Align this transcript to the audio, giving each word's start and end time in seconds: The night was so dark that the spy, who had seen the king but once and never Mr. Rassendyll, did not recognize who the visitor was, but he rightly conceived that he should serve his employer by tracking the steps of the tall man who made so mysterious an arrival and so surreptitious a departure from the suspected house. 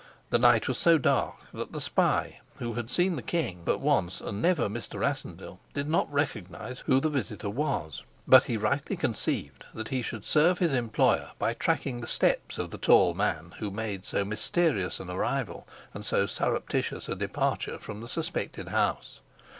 The 0.31 0.39
night 0.39 0.67
was 0.67 0.79
so 0.79 0.97
dark 0.97 1.35
that 1.53 1.73
the 1.73 1.79
spy, 1.79 2.39
who 2.55 2.73
had 2.73 2.89
seen 2.89 3.17
the 3.17 3.21
king 3.21 3.61
but 3.63 3.77
once 3.79 4.19
and 4.19 4.41
never 4.41 4.67
Mr. 4.67 4.99
Rassendyll, 4.99 5.59
did 5.75 5.87
not 5.87 6.11
recognize 6.11 6.79
who 6.79 6.99
the 6.99 7.07
visitor 7.11 7.51
was, 7.51 8.01
but 8.27 8.45
he 8.45 8.57
rightly 8.57 8.97
conceived 8.97 9.63
that 9.75 9.89
he 9.89 10.01
should 10.01 10.25
serve 10.25 10.57
his 10.57 10.73
employer 10.73 11.29
by 11.37 11.53
tracking 11.53 12.01
the 12.01 12.07
steps 12.07 12.57
of 12.57 12.71
the 12.71 12.79
tall 12.79 13.13
man 13.13 13.53
who 13.59 13.69
made 13.69 14.03
so 14.03 14.25
mysterious 14.25 14.99
an 14.99 15.11
arrival 15.11 15.67
and 15.93 16.03
so 16.03 16.25
surreptitious 16.25 17.07
a 17.07 17.15
departure 17.15 17.77
from 17.77 18.01
the 18.01 18.09
suspected 18.09 18.69
house. 18.69 19.19